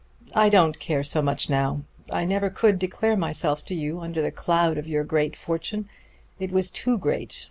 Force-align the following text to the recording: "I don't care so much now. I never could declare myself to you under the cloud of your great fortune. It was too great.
"I 0.33 0.49
don't 0.49 0.79
care 0.79 1.03
so 1.03 1.21
much 1.21 1.47
now. 1.47 1.83
I 2.11 2.25
never 2.25 2.49
could 2.49 2.79
declare 2.79 3.15
myself 3.15 3.63
to 3.65 3.75
you 3.75 3.99
under 3.99 4.23
the 4.23 4.31
cloud 4.31 4.79
of 4.79 4.87
your 4.87 5.03
great 5.03 5.35
fortune. 5.35 5.87
It 6.39 6.51
was 6.51 6.71
too 6.71 6.97
great. 6.97 7.35